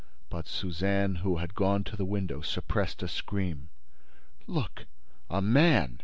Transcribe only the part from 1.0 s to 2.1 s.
who had gone to the